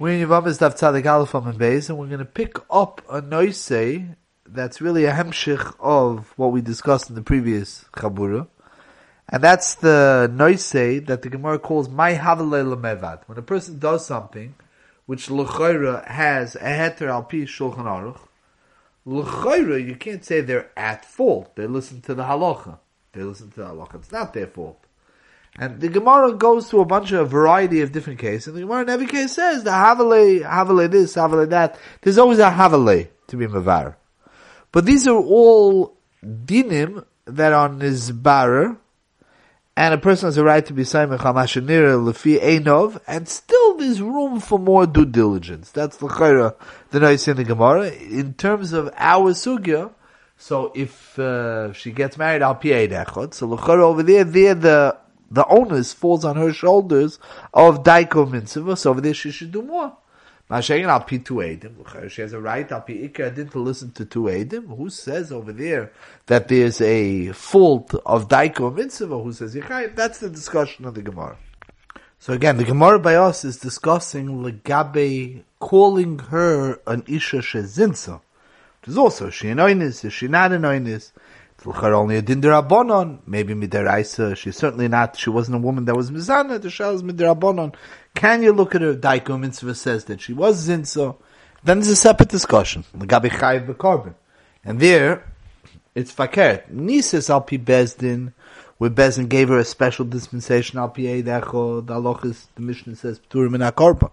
[0.00, 3.66] We're in Daf Tzadik Aleph and we're going to pick up a noise
[4.46, 8.46] that's really a hemshich of what we discussed in the previous Chabura.
[9.28, 13.22] And that's the noise that the Gemara calls my Havalei Lemevad.
[13.26, 14.54] When a person does something
[15.06, 18.20] which L'chayra has a heter al pi Shulchan Aruch,
[19.04, 21.56] L'chayra, you can't say they're at fault.
[21.56, 22.78] They listen to the halacha.
[23.14, 23.96] They listen to the halacha.
[23.96, 24.84] It's not their fault.
[25.60, 28.48] And the Gemara goes through a bunch of a variety of different cases.
[28.48, 31.76] And the Gemara in every case says the Havale, Havale this, Havale that.
[32.00, 33.96] There's always a Havale to be Mavar.
[34.70, 38.76] But these are all dinim that are nizbarer,
[39.76, 44.00] and a person has a right to be Saimach HaMashanira Lefi Einov, and still there's
[44.00, 45.70] room for more due diligence.
[45.70, 46.54] That's the Chayra,
[46.90, 47.90] the nice in the Gemara.
[47.90, 49.92] In terms of our Sugya,
[50.36, 53.34] so if uh, she gets married, I'll Echot.
[53.34, 54.96] So the Chayra over there, there the
[55.30, 57.18] the onus falls on her shoulders
[57.52, 59.96] of Daiko Mitzvah, so over there she should do more.
[60.50, 64.74] She has a right al ikar to listen to two edim.
[64.78, 65.92] Who says over there
[66.24, 69.18] that there's a fault of daiko mitzvah?
[69.18, 69.52] Who says?
[69.94, 71.36] That's the discussion of the Gemara.
[72.18, 78.22] So again, the Gemara by us is discussing legabe calling her an isha shezinsa.
[78.80, 81.12] Which is also she an oinis, is she not an oinis?
[81.66, 84.36] Only a din derabonon, maybe midiraisa.
[84.36, 85.16] She's certainly not.
[85.16, 86.60] She wasn't a woman that was mizana.
[86.60, 87.74] The shal is midirabonon.
[88.14, 88.94] Can you look at her?
[88.94, 91.16] Daiko mitzvah says that she was zinso.
[91.64, 92.84] Then there's a separate discussion.
[92.94, 94.14] L'gabi chayiv b'korban,
[94.64, 95.24] and there
[95.94, 96.70] it's fakert.
[96.70, 98.32] Nises al pi bezdin,
[98.78, 101.20] where Bezdin gave her a special dispensation al pi.
[101.20, 104.12] The halachas, the Mishnah says p'turim in korban.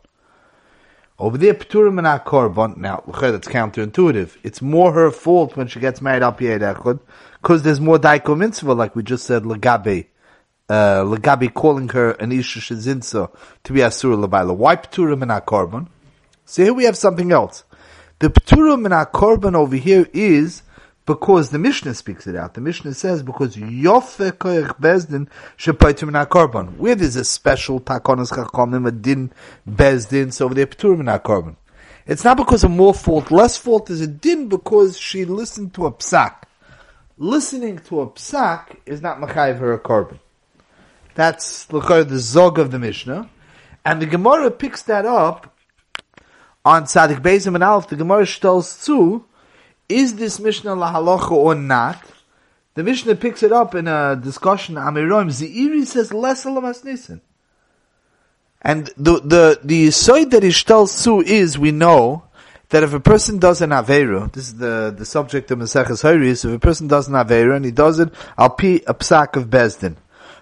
[1.18, 4.36] Over there, Pturim and Korban, now, that's counterintuitive.
[4.44, 7.00] It's more her fault when she gets married al Echad,
[7.42, 10.08] because there's more Daiko Mitzvah, like we just said, Lagabe,
[10.68, 14.54] uh, Lagabe calling her an Isha Shazinsa to be Asura Labaila.
[14.58, 15.88] Why Pturim and Korban?
[16.44, 17.64] So here we have something else.
[18.20, 20.64] The Pturim and Korban over here is
[21.06, 22.56] because the Mishnah speaks it out.
[22.56, 26.78] The Mishnah says because Yofe Koyach Bezdin Na Korban.
[26.78, 29.32] Where there's a special Takonas Chachamim, a Din
[29.70, 31.56] Bezdin, so Pturim Na Korban.
[32.08, 33.88] It's not because of more fault, less fault.
[33.88, 36.44] There's a Din because she listened to a Psak.
[37.18, 40.20] Listening to a Psak is not Machayiv her a Korban.
[41.14, 43.30] That's the Zog of the Mishnah.
[43.86, 45.56] And the Gemara picks that up
[46.66, 47.88] on Tzadik Bezim and Alf.
[47.88, 49.26] The Gemara tells too
[49.88, 52.02] is this Mishnah lahalacha or not?
[52.76, 54.76] The Mishnah picks it up in a discussion.
[54.76, 57.22] Amiroim Zeiri says less alamasnisen.
[58.62, 62.24] And the the the side that Ishtal Su is we know
[62.70, 66.44] that if a person does an averu, this is the the subject of Maseches Hayris.
[66.46, 69.50] If a person does an averu and he does it, I'll pee a psak of
[69.50, 69.96] bezdin.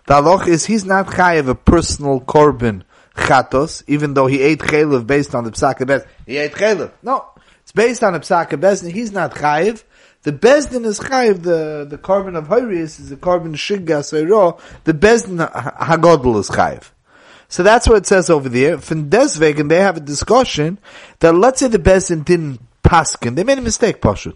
[0.05, 2.83] The halach is he's not high of a personal korban
[3.15, 6.07] chatos, even though he ate chaylev based on the psak of bezdin.
[6.25, 6.91] He ate chaylev.
[7.03, 7.25] No,
[7.73, 8.91] based on a psaka bezdin.
[8.91, 9.83] He's not chayiv.
[10.23, 11.43] The bezdin is chayiv.
[11.43, 14.59] The the korban of Horius is the carbon shigga seiro.
[14.83, 16.91] The bezdin hagodl is chayiv.
[17.49, 18.79] So that's what it says over there.
[18.79, 20.79] From Deswegen, they have a discussion
[21.19, 23.35] that let's say the bezdin didn't paskin.
[23.35, 24.35] They made a mistake, Pashut.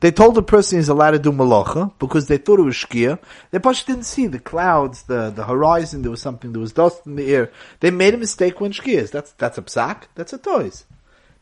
[0.00, 3.18] They told the person he's allowed to do malacha because they thought it was shkia.
[3.50, 6.02] They Pashut didn't see the clouds, the, the horizon.
[6.02, 6.52] There was something.
[6.52, 7.50] There was dust in the air.
[7.80, 9.10] They made a mistake when shkia is.
[9.10, 10.04] That's that's a psak.
[10.14, 10.84] That's a toys.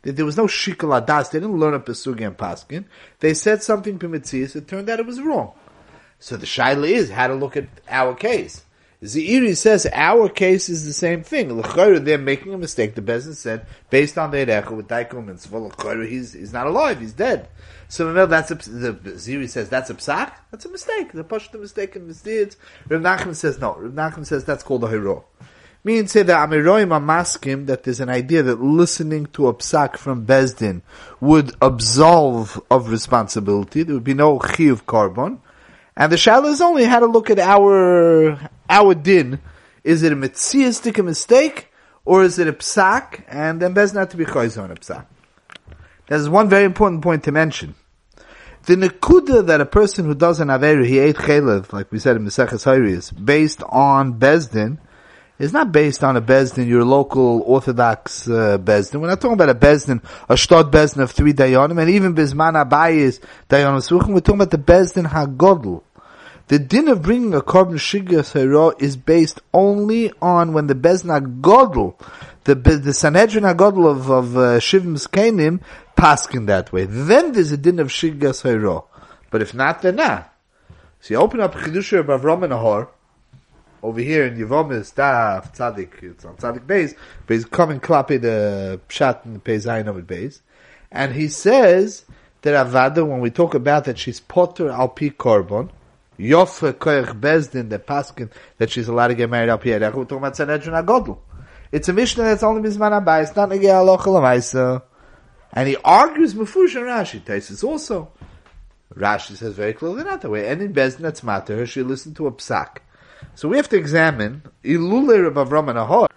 [0.05, 1.31] There was no shikal adas.
[1.31, 2.85] They didn't learn a pesugi and paskin.
[3.21, 4.55] They said something primitzis.
[4.55, 5.53] It turned out it was wrong.
[6.19, 8.65] So the shaila is how to look at our case.
[9.03, 11.61] Zeiri says our case is the same thing.
[11.61, 12.95] They're making a mistake.
[12.95, 17.01] The Bezin said based on the Erecha with Daikum and Svol he's he's not alive.
[17.01, 17.49] He's dead.
[17.89, 20.33] So that's a, the Ziri says that's a psak.
[20.51, 21.13] That's a mistake.
[21.13, 22.57] The push the mistake and misdeeds.
[22.89, 23.77] Rav Nachman says no.
[23.77, 25.27] Rav Nachman says that's called a hero.
[25.87, 29.53] Me and say that Amiroim are maskim that there's an idea that listening to a
[29.53, 30.81] psak from Bezdin
[31.21, 33.83] would absolve of responsibility.
[33.83, 35.41] There would be no of korban.
[35.95, 38.41] And the shala is only had to look at our,
[38.71, 39.41] our din.
[39.85, 41.71] Is it a mitziastic a mistake?
[42.07, 43.23] Or is it a psak?
[43.29, 45.05] And then Bezdin not to be chayz on a psak.
[46.07, 47.75] There's one very important point to mention.
[48.65, 52.17] The nekuda that a person who does an averu, he ate chelev, like we said
[52.17, 54.79] in Maseches Hayris, based on Bezdin,
[55.39, 59.01] is not based on a Bezdin, your local Orthodox uh, Bezdin.
[59.01, 62.63] We're not talking about a Bezdin, a Shtod Bezdin of three Dayanim, and even Bisman
[62.63, 65.83] Abayis Dayanim Suchim, we're talking about the Bezdin HaGodl.
[66.47, 71.41] The din of bringing a korban shigas hero is based only on when the Bezdin
[71.41, 71.99] HaGodl,
[72.45, 75.61] the, the Sanhedrin HaGodl of, of uh, Shivim Skanim,
[75.97, 76.85] paskin that way.
[76.85, 78.87] Then there's a din of shigas hero.
[79.31, 80.33] But if not, then not.
[81.01, 82.89] So you open up Chidusha of Avram and Ahor,
[83.85, 86.97] over here in Yevomis, Daf, Tzadik, it's on Tzadik Beis,
[87.27, 90.41] but he's coming clapping the Pshat in the Peizayin of Beis.
[90.91, 92.07] And he says
[92.41, 95.69] that Avada, when we talk about that she's Potter al Pi Korban,
[96.19, 100.05] Yofa Koyach Bezdin, the Paskin, that she's allowed to get married al Pi Erech, we're
[100.05, 101.19] talking about Sanhedrin HaGodl.
[101.71, 104.83] It's a Mishnah that's only Mizman Abai, it's not Negi Lamaisa.
[105.53, 108.11] And he argues Mefush and Rashi, Taisis also.
[108.95, 110.49] Rashi says very clearly not that way.
[110.49, 112.79] And in Bezdin, that's matter, she listened to a psak.
[113.35, 116.09] So we have to examine Ilule Rav Avram and Ahor.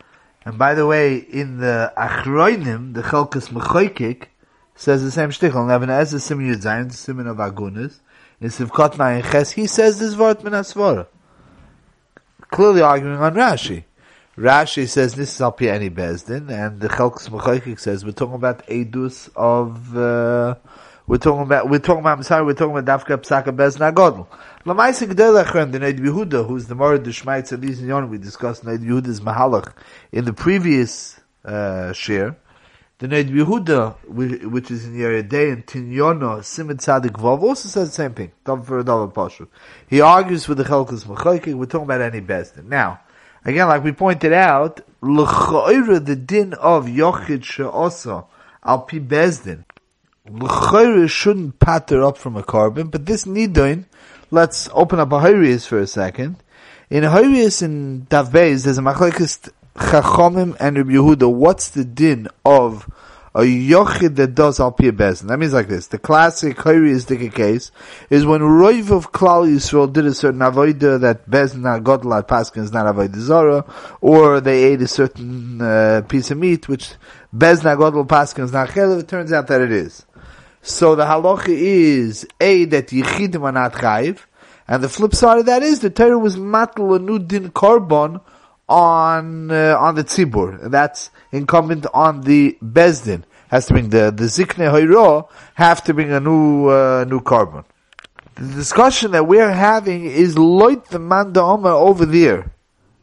[0.46, 4.28] And by the way, in the Achroinim, the Chelkas Mechoikik,
[4.76, 5.68] says the same shtichel.
[5.68, 8.00] Neven as a Simen Yud Zayin, the Simen of Agunas,
[8.40, 11.08] in Sivkot Nayin Ches, he says this word min Asvara.
[12.52, 13.84] Clearly arguing on Rashi.
[14.38, 18.66] Rashi says this is Alpi Any Bezdin, and the Chelkas Mechoikik says we're talking about
[18.68, 20.56] Edus of, uh,
[21.08, 24.28] we're talking about, we're talking about, I'm sorry, we're talking about Dafka Psaka Bezdin Agodl.
[24.66, 28.82] Lamaisa Gdel Echrem, the Neid Yehuda, who's the Morad Deshmaitz Adis Yon, we discussed Neid
[28.82, 29.72] Yehuda's Mahalach
[30.12, 32.36] in the previous, uh, share.
[33.00, 33.96] The Neid Yehuda,
[34.52, 38.34] which is in Yeridei and Tinyono, Simon Tzadik Vov, also says the same thing.
[38.44, 39.48] Double for a double pashu.
[39.88, 42.66] He argues with the Chelkas Mechoikik, we're talking about any Bezdin.
[42.66, 43.00] Now,
[43.46, 48.26] again, like we pointed out, L'choira, the din of Yochid She'osa,
[48.66, 49.64] Al Pi Bezdin,
[50.28, 53.86] Shouldn't patter up from a carbon, but this Nidon,
[54.30, 56.44] let's open up a Hyriyas for a second.
[56.90, 61.34] In Hyriyas in Dav Beis, there's a machlekes Chachomim and Rabbi Yehuda.
[61.34, 62.92] What's the din of
[63.34, 65.28] a yochid that does al pia bezin?
[65.30, 65.88] That means like this.
[65.88, 67.72] The classic Hyriyas case
[68.10, 72.74] is when Roiv of Klal Yisrael did a certain avodah that bezin godlat paskin is
[72.74, 73.66] not avodah zara,
[74.02, 76.96] or they ate a certain uh, piece of meat which
[77.34, 79.00] bezin godlat paskin is not chelev.
[79.00, 80.06] It turns out that it is.
[80.68, 84.20] So the halacha is a that yichidim are not chayiv,
[84.68, 88.20] and the flip side of that is the Torah was matl new din korban
[88.68, 93.24] on uh, on the tzibur, and that's incumbent on the bezdin.
[93.48, 97.64] Has to bring the the zikne hoiro have to bring a new uh, new korban.
[98.36, 102.52] The discussion that we're having is loit the manda omer over there.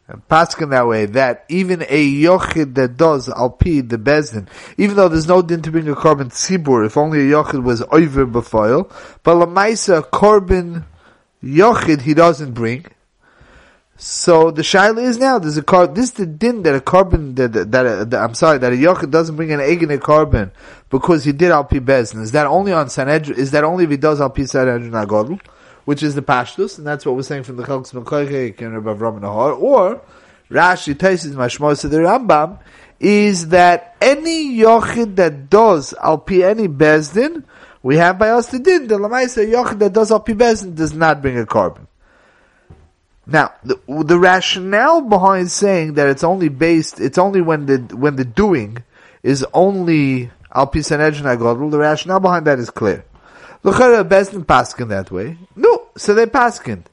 [0.07, 5.09] And Paskin that way, that even a yochid that does alpi the bezdin, even though
[5.09, 8.85] there's no din to bring a carbon tzibur, if only a yochid was over before,
[9.23, 10.85] but lamaisa korban
[11.43, 12.85] yochid he doesn't bring.
[13.97, 15.87] So the shaila is now there's a car.
[15.87, 18.77] This is the din that a carbon that that, that, that I'm sorry that a
[18.77, 20.51] yochid doesn't bring an egg in a carbon
[20.91, 22.21] because he did alpi bezdin.
[22.21, 23.39] Is that only on sanedrin?
[23.39, 25.41] Is that only if he does alpi sanedrin agodl?
[25.85, 28.99] Which is the Pashtus, and that's what we're saying from the Chalks Mekoychek and Rabbi
[28.99, 30.01] Avram Nahar, or
[30.51, 32.59] Rashi Taisis Mashmos the Rambam,
[33.01, 37.45] is that any Yochid that does Alpi any Bezdin,
[37.83, 41.21] we have by us the din, the Lamaisa Yochid that does Alpi Bezdin does not
[41.21, 41.87] bring a korban.
[43.27, 48.17] Now, the, the rationale behind saying that it's only based, it's only when the, when
[48.17, 48.83] the doing
[49.23, 53.05] is only Alpi Sanedrin Agodl, the rationale behind that is clear.
[53.65, 55.37] L'chara Bezdin paskin that way.
[55.57, 56.85] No, so they paskin.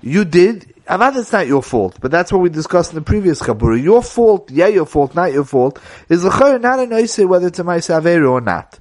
[0.00, 0.74] You did.
[0.88, 3.82] Avad, it's not your fault, but that's what we discussed in the previous Chabura.
[3.82, 7.58] Your fault, yeah, your fault, not your fault, is l'chara not a noise whether it's
[7.58, 8.80] a Maisa or not.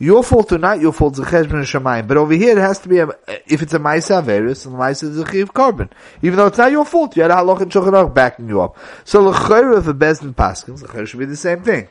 [0.00, 2.06] Your fault or not your fault is a cheshbon shemayim.
[2.06, 3.08] But over here it has to be a,
[3.48, 5.90] if it's a ma'isa averus, and the ma'isa is a chiv carbon.
[6.22, 8.76] Even though it's not your fault, you had a halach and shulchan backing you up.
[9.04, 11.88] So l'chayr of a bezdin paskins, l'chayr should be the same thing.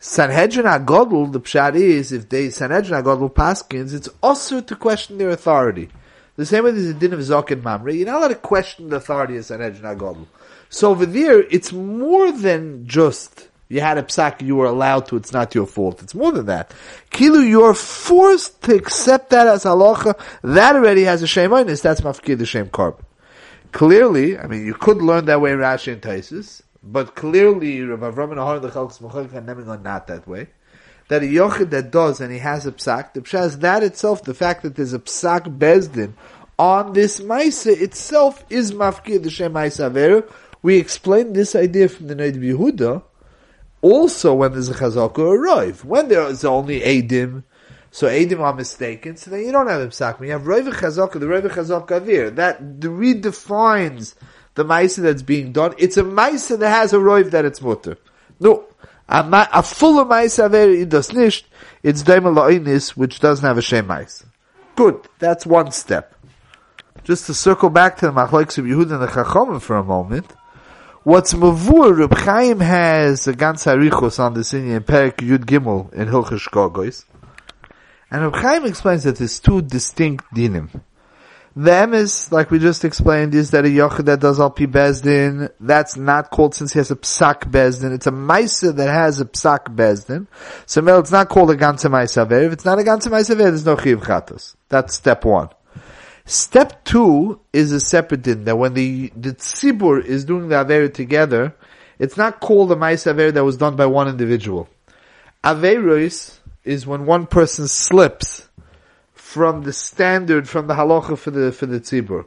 [0.00, 5.30] Sanhedrin Agodl, the pshat is, if they, Sanhedrin Agodl paskins, it's also to question their
[5.30, 5.88] authority.
[6.36, 8.90] The same way there's a din of Zok and Mamre, you're not allowed to question
[8.90, 10.26] the authority of Sanhedrin Agodl.
[10.68, 15.16] So over there, it's more than just, you had a psak, you were allowed to,
[15.16, 16.00] it's not your fault.
[16.00, 16.72] It's more than that.
[17.10, 21.82] Kilu, you're forced to accept that as halacha, that already has a shame on that's
[21.82, 23.00] mafkir the shame korban.
[23.72, 28.00] Clearly, I mean, you could learn that way in Rashi and Taisus, but clearly, Rav
[28.00, 30.48] Avram and Ahar the Mechalik are not that way.
[31.08, 34.24] That a yochid that does and he has a psak, the pshat is that itself,
[34.24, 36.12] the fact that there's a psak bezdin
[36.58, 40.28] on this maisa itself is mafkir the shem maisa.
[40.60, 43.02] We explained this idea from the Neid Yehuda.
[43.80, 47.44] Also, when there's a chazaka arrive, when there is only edim,
[47.92, 50.14] so edim are mistaken, so then you don't have a.
[50.14, 54.14] When you have roiv chazaka, the roiv chazaka there, that redefines
[54.58, 55.74] the maisa that's being done.
[55.78, 57.96] It's a maisa that has a roiv that it's mutter.
[58.40, 58.64] No,
[59.08, 61.44] a, ma- a full maisa there it does nicht.
[61.82, 64.24] It's daimel lo'inis which doesn't have a shem maisa.
[64.74, 66.14] Good, that's one step.
[67.04, 70.26] Just to circle back to the machlokes of Yehud and the Chachomim for a moment.
[71.04, 76.08] What's mavur, Reb Chaim has a ganz harichos on this in Perik Yud Gimel in
[76.08, 77.04] Hilchos Gogois.
[78.10, 80.68] And Reb Chaim explains that there's two distinct dinim.
[81.60, 85.50] The is, like we just explained, is that a yochid that does al pi bezdin,
[85.58, 87.92] that's not called since he has a psak bezdin.
[87.92, 90.28] It's a maisa that has a psak bezdin.
[90.66, 93.76] So it's not called a ganze maisa If it's not a ganze maisa there's no
[93.76, 94.54] chiv chatos.
[94.68, 95.48] That's step one.
[96.26, 100.86] Step two is a separate din, that when the, the tzibur is doing the aver
[100.86, 101.56] together,
[101.98, 104.68] it's not called a maisa aver that was done by one individual.
[105.42, 108.47] Averos is when one person slips
[109.28, 112.24] from the standard, from the halacha for the, for the tzibur.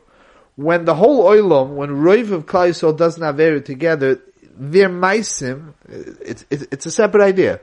[0.56, 4.22] When the whole oilam, when Roiv of Klai doesn't have Eri together,
[4.56, 7.60] their maisim, it's, it's, it's a separate idea.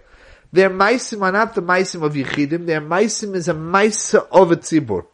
[0.51, 4.57] Their maisim are not the maisim of Yechidim, their maisim is a maisa of a
[4.57, 5.07] tzibur.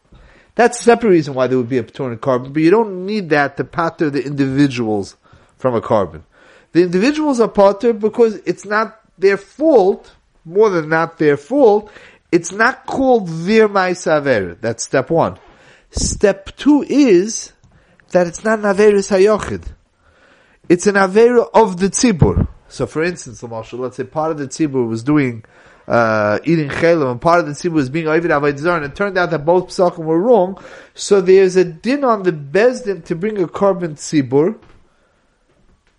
[0.55, 3.29] That's a separate reason why there would be a Patoran carbon, but you don't need
[3.29, 5.17] that to pater the individuals
[5.59, 6.23] from a carbon.
[6.71, 11.91] The individuals are pater because it's not their fault, more than not their fault,
[12.31, 14.59] it's not called Vir Maisaver.
[14.59, 15.37] That's step one.
[15.91, 17.53] Step two is
[18.11, 19.63] that it's not an Hayochid.
[20.67, 22.47] It's an Avera of the Tzibur.
[22.67, 25.43] So for instance, let's say part of the Tzibur was doing,
[25.87, 29.17] uh, eating chelim, and part of the tzibur was being oivid avodah and it turned
[29.17, 30.57] out that both psakim were wrong.
[30.95, 34.57] So there's a din on the bezdin to bring a carbon tzibur,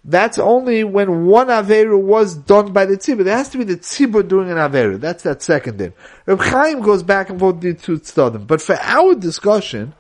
[0.08, 3.25] that's only when one Averu was done by the Tzibur.
[3.25, 5.00] There has to be the Tzibur doing an Averu.
[5.00, 5.92] That's that second din.
[6.26, 8.46] Reb Chaim goes back and forth to Tzudim.
[8.46, 9.94] But for our discussion,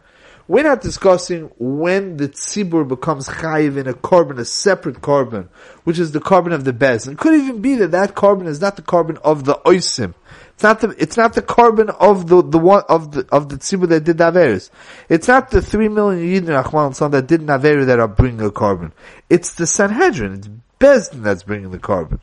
[0.48, 5.48] we're not discussing when the tzibur becomes chayiv in a carbon, a separate carbon,
[5.84, 7.08] which is the carbon of the bez.
[7.08, 10.14] It could even be that that carbon is not the carbon of the oisim.
[10.54, 13.56] It's not the, it's not the korban of the, the one, of the, of the
[13.56, 14.70] tzibur that did Averis.
[15.08, 18.50] It's not the three million yidin Achman son that did Averis that are bringing a
[18.50, 18.92] carbon.
[19.28, 20.32] It's the Sanhedrin.
[20.32, 20.48] It's
[20.80, 22.20] Bezdin that's bringing the korban.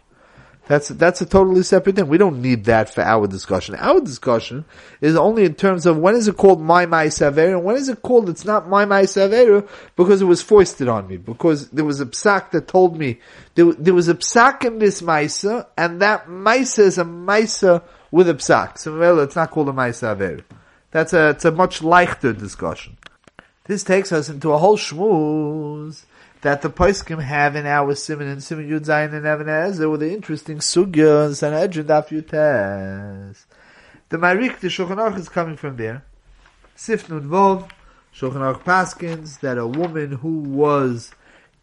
[0.66, 2.08] That's that's a totally separate thing.
[2.08, 3.76] We don't need that for our discussion.
[3.76, 4.64] Our discussion
[5.02, 7.90] is only in terms of when is it called my my savera and when is
[7.90, 9.68] it called it's not my my savera
[9.98, 13.20] because it was foisted on me because there was a psak that told me
[13.56, 18.30] there, there was a psak in this maisa and that maisa is a maisa with
[18.30, 18.78] a psak.
[18.78, 20.44] So well, it's not called a maisa avera.
[20.92, 22.98] That's a it's a much lighter discussion.
[23.66, 26.06] This takes us into a whole shmooze
[26.44, 30.02] that the Paiskim have in our Simon and Simon Yud Zayin and Even HaEzer with
[30.02, 33.46] the interesting sugya and Sanhedrin Daf Yutes.
[34.10, 36.04] The Marik, the Shulchan Aruch is coming from there.
[36.76, 37.70] Sif Nun Vov,
[38.14, 41.12] Shulchan Aruch Paskins, that a woman who was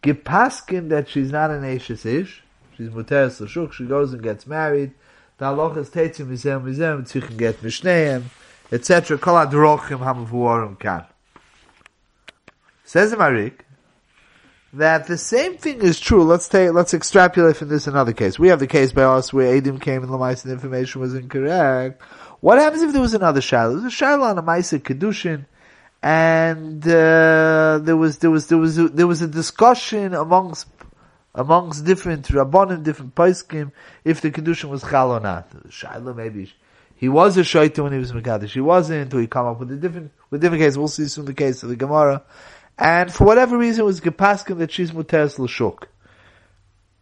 [0.01, 2.41] Gipaskin that she's not an Ashes Ish,
[2.75, 4.93] she's Muteres L'Shuk, she goes and gets married,
[5.37, 8.23] the halach is Tetzim Mizem Mizem, Tzichen get Mishneim,
[8.71, 9.19] etc.
[9.19, 11.05] Kol Adrochim Hamavuarim Kan.
[12.83, 13.63] Says the Marik,
[14.73, 16.23] that the same thing is true.
[16.23, 18.39] Let's take, let's extrapolate from this another case.
[18.39, 21.13] We have the case by us where Adim came and the Lamais and information was
[21.13, 22.01] incorrect.
[22.39, 23.73] What happens if there was another Shiloh?
[23.73, 25.45] There's a Shiloh on a Maisa Kedushin,
[26.01, 30.67] and uh, there was there was there was a, there was a discussion amongst
[31.35, 33.71] amongst different rabbanim, different paiskim,
[34.03, 35.51] if the kedushin was chal or not.
[35.69, 36.51] Shiloh maybe
[37.01, 38.51] he was a shaita when he was mekadosh.
[38.51, 39.11] He wasn't.
[39.11, 40.77] Or he come up with a different with different case.
[40.77, 42.21] We'll see soon the case of the Gemara.
[42.81, 45.83] And for whatever reason, it was Gepaskin that she's Muteres L'Shuk.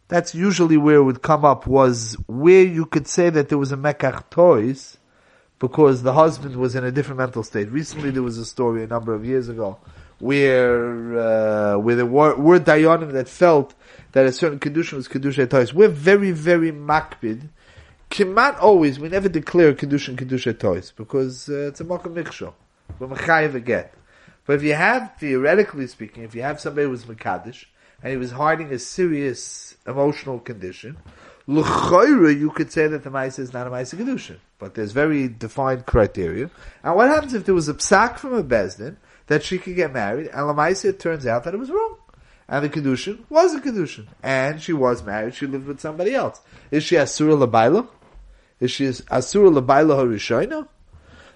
[0.09, 3.71] That's usually where it would come up, was where you could say that there was
[3.71, 4.97] a Mekach toys,
[5.57, 7.69] because the husband was in a different mental state.
[7.71, 9.77] Recently there was a story a number of years ago,
[10.19, 13.73] where, uh, where there were, were Dayanim that felt
[14.11, 15.73] that a certain Kedusha was Kedusha toys.
[15.73, 17.47] We're very, very makbid.
[18.09, 22.51] Kimat always, we never declare Kedusha Kedusha toys, because uh, it's a Makam Miksho.
[22.99, 23.93] We're Mechayiv a get.
[24.49, 27.65] But if you have, theoretically speaking, if you have somebody who was Makadish,
[28.01, 30.97] and he was hiding a serious emotional condition,
[31.45, 34.37] L'chayra, you could say that the Maisa is not a Maisa Kedushin.
[34.57, 36.49] But there's very defined criteria.
[36.81, 38.95] And what happens if there was a psak from a Bezdin
[39.27, 41.97] that she could get married, and Lamaisa it turns out that it was wrong.
[42.47, 44.07] And the Kedushin was a Kedushin.
[44.23, 46.41] And she was married, she lived with somebody else.
[46.71, 47.87] Is she Asura Labaila?
[48.59, 50.67] Is she Asura Labaila Harishoina?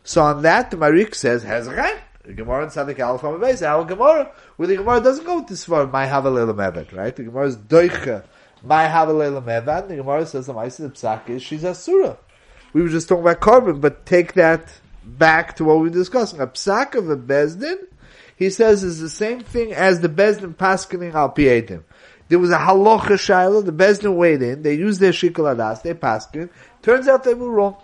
[0.03, 1.43] So on that, the Marik says.
[1.43, 5.85] The Gemara in Sadik Aleph Hamavez, our Gemara, where the Gemara doesn't go this far,
[5.87, 7.13] my Havalel Evet, right?
[7.13, 8.23] The Gemara is Doicha,
[8.63, 12.17] my Havalel Evet, the Gemara says the Maisa Psak is, she's Asura.
[12.71, 14.69] We were just talking about carbon, but take that
[15.03, 16.39] back to what we were discussing.
[16.39, 17.75] A Psak of a Bezdin,
[18.37, 21.83] he says is the same thing as the Bezdin Paskining Al Pietim.
[22.29, 25.93] There was a halacha shaila, the Bezdin weighed in, they used their shikol adas, they
[25.93, 26.49] paskin,
[26.81, 27.75] turns out they were wrong.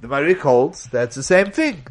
[0.00, 1.86] The Marik holds that's the same thing.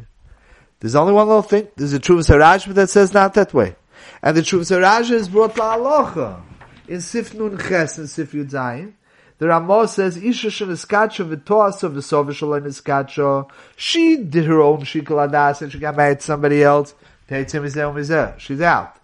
[0.80, 1.68] There's only one little thing.
[1.76, 3.76] There's a Truv Saraj that says not that way.
[4.22, 6.42] And the Truv Saraj is brought to Allah
[6.86, 8.92] in Sif Nun Ches and Sif Yud Zayin
[9.38, 13.50] The Ramah says, Isha sheniskacha v'toas of the sovish niskacha.
[13.76, 16.94] She did her own shikal adas and she got married to somebody else.
[17.28, 18.97] She's out.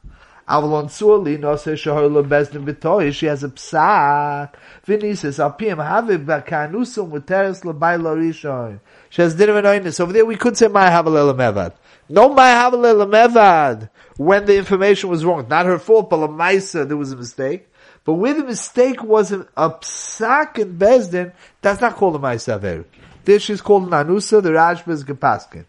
[0.47, 4.51] Avalon Surli, no se shahar lo bezdin b'toy, she has a psak.
[4.87, 8.79] Vinisis, alpim, have b'kanusum muteres l'bay lo rishon.
[9.09, 11.73] She has of Over there we could say my havalel mevad.
[12.11, 13.89] No my havalel mevad.
[14.19, 15.49] When the information was wrong.
[15.49, 17.69] Not her fault, but lamaisa, there was a mistake.
[18.05, 21.33] But where the mistake was a, a psak in bezdin,
[21.63, 22.85] that's not called a ma'isa
[23.25, 25.65] This she's called nanusa, the Rashba is gepaskin.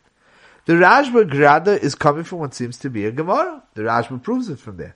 [0.65, 3.61] The Rashba Grada is coming from what seems to be a Gemara.
[3.75, 4.95] The Rashba proves it from there.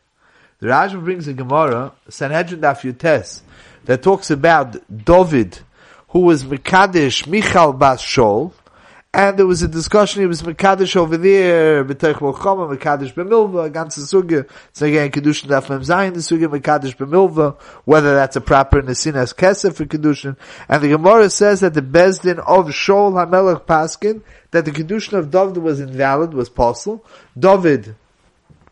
[0.60, 3.42] The Rashba brings a Gemara, Sanhedrin Daf Yutes,
[3.86, 5.60] that talks about David,
[6.10, 8.52] who was Mekadesh Michal Bas Shol,
[9.12, 14.00] and there was a discussion, it was Mekadesh over there, B'teich Mochama, Mekadesh B'milva, ganze
[14.00, 18.84] Suge, it's again Kedushin Daf Mem Zayin, the Suge Mekadesh B'milva, whether that's a proper
[18.84, 20.38] Nesinas Kesef for Kedushin,
[20.68, 25.32] and the Gemara says that the Bezdin of Shol HaMelech Paskin, that the Kedushin of
[25.32, 27.04] David was invalid, was possible.
[27.38, 27.96] David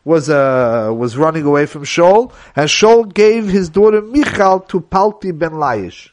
[0.04, 5.32] was uh, was running away from Shaul, and Shaul gave his daughter Michal to Palti
[5.32, 6.10] ben Laish.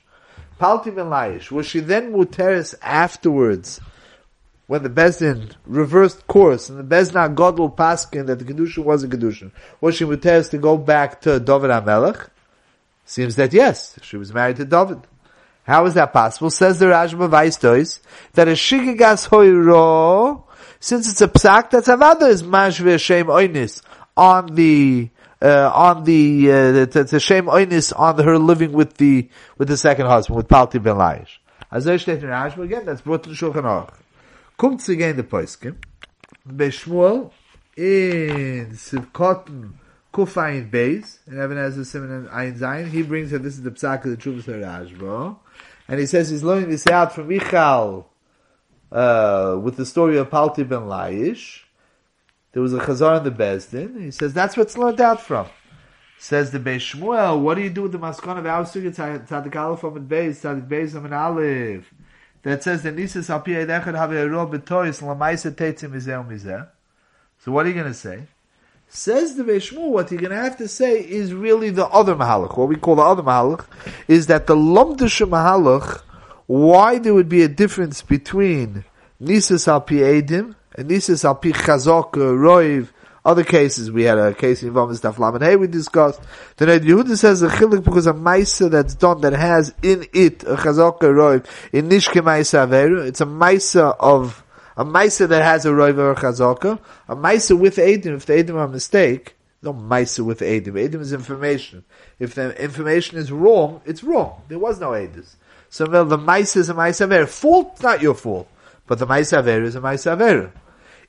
[0.60, 1.52] Palti ben Laish.
[1.52, 3.80] Was she then muteris afterwards,
[4.68, 9.08] when the Bezdin reversed course, and the Bezdin Godel Paskin that the Kedushin was a
[9.08, 12.30] Kedushin, was she muteris to go back to David HaMelech?
[13.06, 15.00] Seems that yes, she was married to David.
[15.64, 16.50] How is that possible?
[16.50, 18.00] Says the Rashba Vaistois
[18.34, 20.44] that a shigigas hoiro,
[20.80, 23.82] since it's a psak, that's another is mashve shem oinis
[24.18, 25.10] on the
[25.42, 29.78] uh, on the uh, it's a shame oinis on her living with the with the
[29.78, 31.38] second husband with Palti ben Laish.
[31.72, 33.94] Again, that's brought to the Shulchan Aruch.
[34.58, 35.76] Kommt again the Poiskim.
[36.48, 37.32] Beshmuel
[37.76, 39.74] in Sivkotten
[40.14, 44.12] Kufayin Beis, and a Simon Ayin Zayin, he brings that this is the psak of
[44.12, 45.38] the Chuvas Rashba
[45.88, 48.10] and he says he's learning this out from Michal
[48.92, 51.62] uh, with the story of Palti ben Laish.
[52.54, 54.02] There was a chazar in the Bezdin.
[54.02, 55.48] He says that's what's learned out from.
[56.18, 59.84] Says the Beis Shmuel, what do you do with the maskon of suga tzadik aleph
[59.84, 61.94] amid beis tzadik beis amid aleph
[62.46, 66.68] that says the nisus al piyei have a rob betois lamaisa tetzim mizeh mizeh.
[67.40, 68.24] So what are you going to say?
[68.88, 72.56] Says the Veshmu, what you're going to have to say is really the other Mahalach.
[72.56, 73.66] What we call the other Mahalach
[74.08, 76.02] is that the Lomdusha Mahalach,
[76.46, 78.86] why there would be a difference between
[79.20, 82.90] Nisus al pi and Nisus al pi Chazok, uh, Roiv,
[83.26, 86.22] other cases, we had a case involving stuff Laman Hey we discussed.
[86.58, 90.44] The Red Yehuda says a chilik because a maisa that's done that has in it
[90.44, 93.06] a chazaka roiv in nishke maisa averu.
[93.06, 94.44] It's a maisa of
[94.78, 98.56] a Maisa that has a Roiva or Chazaka, a Maisa with Edim, if the Edim
[98.56, 100.74] are a mistake, no Maisa with Edim.
[100.74, 101.84] Edim is information.
[102.20, 104.42] If the information is wrong, it's wrong.
[104.48, 105.36] There was no Edis.
[105.70, 107.26] So well, the Maisa is a Maisa Aver.
[107.26, 108.50] Fault, not your fault.
[108.86, 110.52] But the Maisa Aver is a Maisa Aver.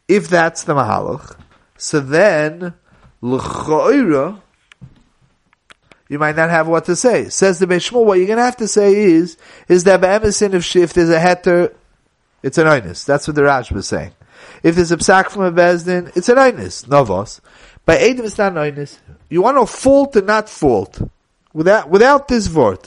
[0.06, 1.36] If that's the Mahalach,
[1.78, 2.74] so then,
[3.20, 4.40] L'choira,
[6.08, 7.28] you might not have what to say.
[7.28, 9.36] Says the Beishmul, what you're going to have to say is,
[9.68, 11.74] is that Ba'emisin, if, if there's a heter,
[12.42, 13.04] it's an oinus.
[13.04, 14.12] That's what the Rash was saying.
[14.62, 17.40] If there's a psak from a bezdin, it's an oinus, novos.
[17.84, 18.98] By Adam, it's not an oinus.
[19.28, 21.00] You want to fault and not fault.
[21.52, 22.80] Without, without this word.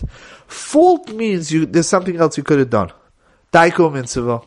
[0.48, 2.92] Fault means you, there's something else you could have done.
[3.52, 4.42] Daiko mitzvah.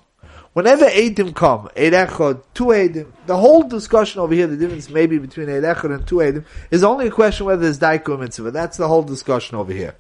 [0.53, 5.19] Whenever Edim come, Eid Echad, two Edim, the whole discussion over here, the difference maybe
[5.19, 8.51] between Eid Echad and two Edim, is only a question whether there's Daiko mitzvah.
[8.51, 9.95] That's the whole discussion over here.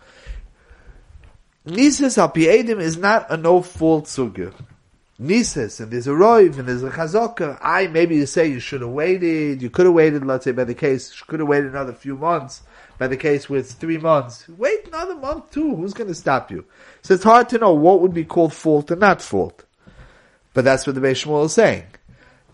[1.67, 4.53] Nisis al Edim is not a no fault sugya.
[5.19, 7.57] Nises, and there's a Roiv, and there's a Chazaka.
[7.63, 10.65] I, maybe you say you should have waited, you could have waited, let's say by
[10.65, 12.63] the case, you could have waited another few months,
[12.99, 14.49] by the case where it's three months.
[14.49, 16.65] Wait another month too, who's gonna stop you?
[17.03, 19.65] So it's hard to know what would be called fault and not fault.
[20.55, 21.85] But that's what the Beis Shmuel is saying.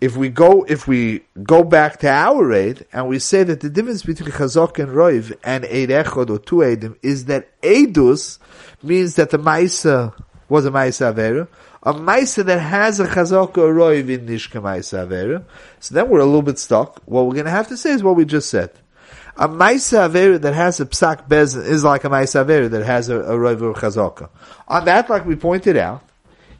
[0.00, 3.68] If we go, if we go back to our raid, and we say that the
[3.68, 8.38] difference between Chazak and Roiv and Eid Echod or two Eidim is that Eidus
[8.80, 10.14] means that the Maisa
[10.48, 11.48] was a Maisa Avera,
[11.82, 15.44] a Maisa that has a Chazaka Roiv in Nishka Maisa Avera,
[15.80, 17.02] so then we're a little bit stuck.
[17.04, 18.70] What we're going to have to say is what we just said.
[19.36, 23.08] A Maisa Avera that has a Psak Bezin is like a Maisa Avera that has
[23.08, 24.30] a, a Roiv or Chazaka.
[24.68, 26.07] On that, like we pointed out,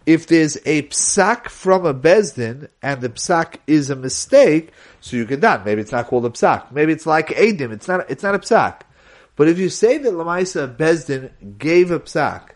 [0.09, 4.71] if there's a psak from a bezdin and the psak is a mistake,
[5.03, 5.63] so you can done.
[5.67, 6.73] Maybe it's not called a psak.
[6.73, 7.73] Maybe it's like edim.
[7.73, 8.11] It's not.
[8.11, 8.81] It's not a psak.
[9.37, 12.53] But if you say that lamaisa bezdin gave a psak,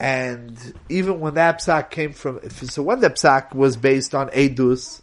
[0.00, 5.00] and even when that psak came from, so when the psak was based on Edus,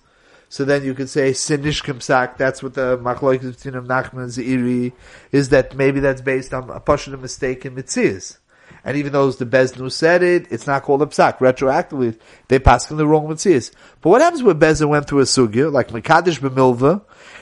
[0.49, 4.91] so then you could say Sinishkim psak, that's what the Machloik between Nachman Ziri
[5.31, 8.39] is that maybe that's based on a partial mistake in Mitzias.
[8.83, 11.37] And even though the Bezdin who said it, it's not called a psak.
[11.37, 13.71] Retroactively, they pass in the wrong mitzvahs.
[14.01, 17.01] But what happens when Bezdin went through a sugya, like Mekadesh B'milva,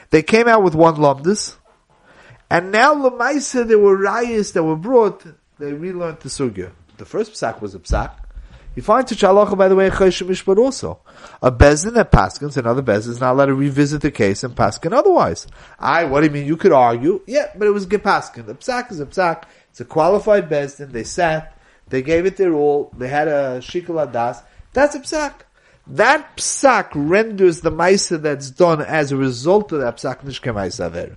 [0.09, 1.55] they came out with one lumdus,
[2.49, 5.23] and now Lamaisa, there were rayas that were brought,
[5.59, 6.71] they relearned the sugya.
[6.97, 8.11] The first psak was a psak.
[8.75, 10.99] You find to Halacha, by the way, Chayshim but also.
[11.41, 14.93] A Bezdin that Paskins, another Bezdin is not allowed to revisit the case and Paskin
[14.93, 15.47] otherwise.
[15.77, 16.45] I, what do you mean?
[16.45, 17.21] You could argue.
[17.27, 18.45] Yeah, but it was Gepaskin.
[18.45, 19.43] The psak is a psak.
[19.79, 20.91] It's a qualified Bezdin.
[20.91, 24.43] They sat, they gave it their all, they had a Shikul Adas.
[24.73, 25.43] That's a psak.
[25.87, 31.15] That psak renders the Maisa that's done as a result of that psak Nishke Maisa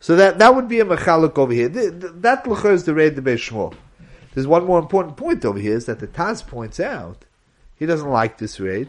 [0.00, 1.68] So that, that would be a Mechaluk over here.
[1.68, 3.72] That Lachar is the Raid the Beishmol.
[4.34, 7.24] There's one more important point over here is that the Taz points out
[7.76, 8.88] he doesn't like this raid.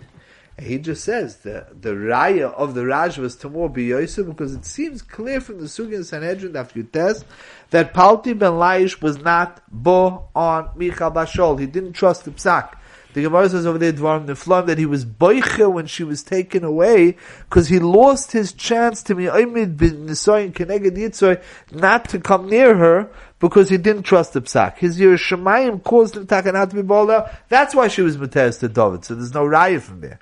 [0.60, 5.04] He just says the the raya of the Raj was Tamor B'Yosef because it seems
[5.04, 7.26] clear from the Sugin Sanhedrin that you test
[7.70, 11.60] that Palti ben Laish was not bo on Michal Bashol.
[11.60, 12.74] He didn't trust the psak.
[13.13, 16.63] The Gemara says over there, Dvarim Neflam, that he was boiche when she was taken
[16.63, 17.17] away
[17.50, 21.41] because he lost his chance to be Oimid Nisoyin Keneged Yitzoi
[21.72, 24.78] not to come near her because he didn't trust the psak.
[24.80, 27.32] His Yerushalayim caused him not to be bowled out.
[27.50, 29.06] That's why she was Mateus to David.
[29.06, 30.20] So there's no raya from there.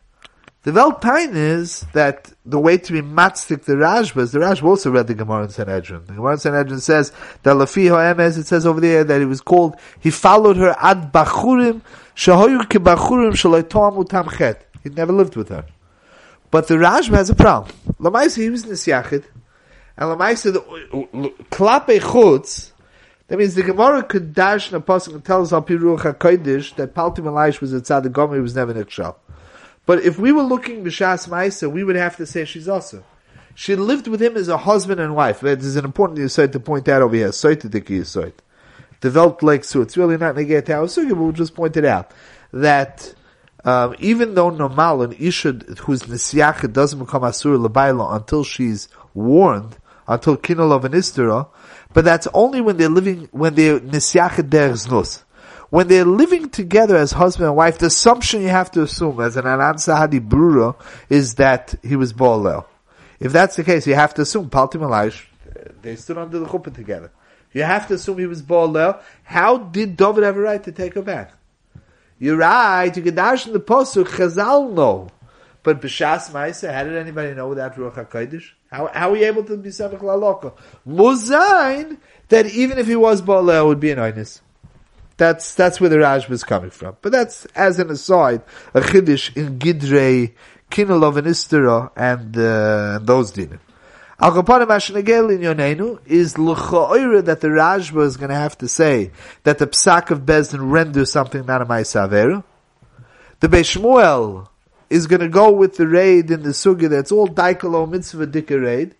[0.66, 5.06] The Veltine is that the way to be matzdik the Rashba the Rashba also read
[5.06, 6.08] the Gemara in Sanhedrin.
[6.08, 7.12] The Gemara in Sanhedrin says
[7.44, 11.14] that Lafi Hoemes, it says over there that he was called, he followed her ad
[11.14, 11.82] bachurim,
[12.16, 14.66] shahoyu ke bachurim shaloitom utam chet.
[14.82, 15.68] He never lived with her.
[16.50, 17.76] But the Rashba has a problem.
[18.00, 19.24] Lamaisa, he was Nisyachid,
[19.98, 20.62] and Lamaisa, the
[21.52, 22.72] klape chutz,
[23.28, 26.76] that means the Gemara could dash in a pasuk and tell us al piruach hakodesh
[26.78, 29.16] that Paltim Elish was a tzaddik gomer, he was never nechshal.
[29.86, 33.04] But if we were looking b'shas ma'isa, we would have to say she's also.
[33.54, 35.40] She lived with him as a husband and wife.
[35.40, 37.32] That is an important insight to point out over here.
[37.32, 38.34] Soit the yisoit.
[39.00, 39.82] Developed like so.
[39.82, 42.12] It's really not negate our sugi, but we'll just point it out
[42.52, 43.14] that
[43.64, 49.78] um, even though normal an isha whose nisyach doesn't become asur lebaila until she's warned,
[50.08, 51.48] until kinol of an istera,
[51.94, 55.24] but that's only when they're living, when they're nisyach der znus.
[55.70, 59.36] When they're living together as husband and wife, the assumption you have to assume as
[59.36, 60.76] an Anan Sahadi Brura
[61.10, 62.66] is that he was Baalel.
[63.20, 65.26] If that's the case, you have to assume Paltim Elish,
[65.82, 67.12] they stood under the chuppah together.
[67.54, 69.02] You have to assume he was Baalel.
[69.24, 71.32] How did David have a right to take her back?
[72.20, 75.10] You're right, you can dash in the posuk, Chazal no.
[75.64, 78.52] But B'Shas Maisa, how did anybody know without Ruach HaKodesh?
[78.72, 80.54] How, how are we able to be Samech Laloko?
[80.88, 81.98] Muzain,
[82.30, 84.42] that even if he was Baalel, it would be an Inus.
[85.18, 86.98] That's, that's where the Raj was coming from.
[87.02, 88.42] But that's, as an aside,
[88.74, 90.34] a Chiddush in Gidrei,
[90.70, 93.60] Kinelov and Istera, and, uh, those dinim.
[94.20, 98.68] Al Kapanim Ashenagel in Yonenu is L'cha'oira that the Rajba is going to have to
[98.68, 99.12] say
[99.44, 102.44] that the Psak of Bezdin renders something not a Maisaveru.
[103.42, 104.48] The Beishmuel
[104.90, 108.62] is going to go with the raid in the sugi that's all daikalo mitzvah dika
[108.62, 108.96] raid.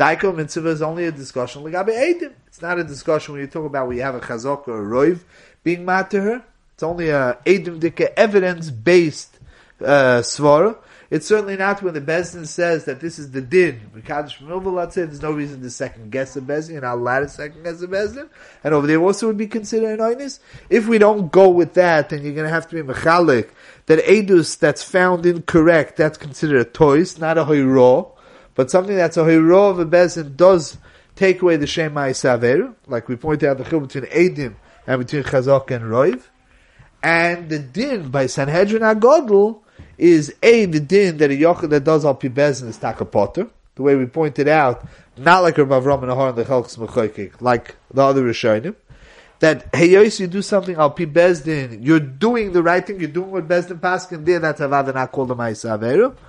[0.00, 1.62] Daikalo mitzvah is only a discussion.
[1.66, 5.20] It's not a discussion when you talk about you have a chazok or a roiv
[5.62, 6.42] being mad to her.
[6.72, 9.38] It's only a edim dika evidence based
[9.82, 10.78] uh, svara.
[11.10, 13.78] It's certainly not when the Bezdin says that this is the din.
[14.06, 17.88] There's no reason to second guess the Bezdin, and I'll allow to second guess the
[17.88, 18.30] Bezdin.
[18.64, 20.38] And over there also would be considered an oinus.
[20.70, 23.50] If we don't go with that, then you're going to have to be mechalik
[23.84, 28.12] that edus that's found incorrect, that's considered a toys, not a hoiro,
[28.54, 30.78] but something that's a hoiro of a bezin does
[31.16, 34.54] take away the shema isaver, like we pointed out the chil between edim
[34.86, 36.22] and between chazak and roiv.
[37.02, 39.60] And the din by Sanhedrin Agodl
[39.96, 43.82] is a the din that a yochid that does al pi bezin is takapotter, the
[43.82, 44.86] way we pointed out,
[45.16, 48.74] not like Rav Avram and Ahar and the Chalchs like the other Rishonim
[49.40, 53.30] that hey you do something I'll be Bezdin, you're doing the right thing, you're doing
[53.30, 56.20] what Bezdin Paskin did, that's Avad and not called the Ma'isa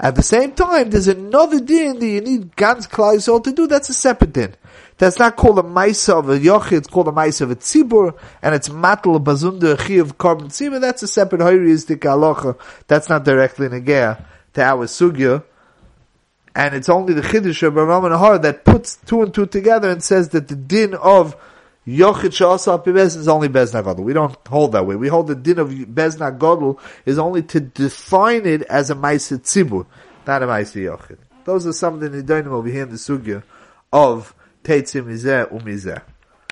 [0.00, 3.88] At the same time, there's another din that you need Gans Klal to do, that's
[3.88, 4.54] a separate din.
[4.98, 8.18] That's not called a Maisa of a Yochid, it's called a Maisa of a Tzibur,
[8.42, 13.24] and it's Matal Bazunda Chi of Korban Tzibur, that's a separate Hoyristic Alocha, that's not
[13.24, 15.44] directly Negea to our Sugya.
[16.56, 20.02] And it's only the Chiddush of Rav Har that puts two and two together and
[20.02, 21.36] says that the din of
[21.86, 24.04] Yochid Sha'asa is only Bezna Gadol.
[24.04, 24.96] We don't hold that way.
[24.96, 29.38] We hold the din of Bezna Gadol is only to define it as a Maisa
[29.38, 29.86] Tzibur,
[30.26, 31.18] not a Maisa Yochid.
[31.44, 33.42] Those are some of the Nidonim over here in the Sugya
[33.92, 36.00] of Teitzim Mizeh Umizeh.